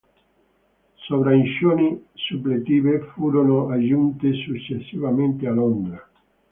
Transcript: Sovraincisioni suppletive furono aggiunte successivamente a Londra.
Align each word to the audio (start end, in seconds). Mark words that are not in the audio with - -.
Sovraincisioni 0.95 2.07
suppletive 2.15 3.11
furono 3.13 3.69
aggiunte 3.69 4.33
successivamente 4.33 5.45
a 5.45 5.51
Londra. 5.51 6.09